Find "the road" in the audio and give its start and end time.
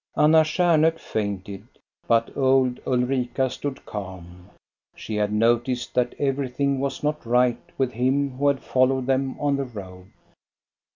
9.57-10.07